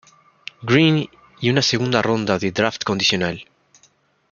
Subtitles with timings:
[0.63, 1.07] Green
[1.41, 3.45] y una segunda ronda de draft condicional.